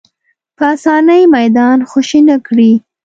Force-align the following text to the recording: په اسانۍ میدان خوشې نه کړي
په 0.57 0.63
اسانۍ 0.75 1.23
میدان 1.35 1.77
خوشې 1.89 2.19
نه 2.29 2.37
کړي 2.47 2.71